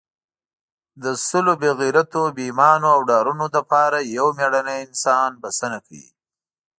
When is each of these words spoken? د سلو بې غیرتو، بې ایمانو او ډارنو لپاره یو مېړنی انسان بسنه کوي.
د 1.03 1.05
سلو 1.27 1.53
بې 1.61 1.71
غیرتو، 1.79 2.21
بې 2.35 2.43
ایمانو 2.49 2.87
او 2.95 2.99
ډارنو 3.09 3.47
لپاره 3.55 3.97
یو 4.17 4.27
مېړنی 4.37 4.77
انسان 4.85 5.29
بسنه 5.43 5.79
کوي. 5.85 6.07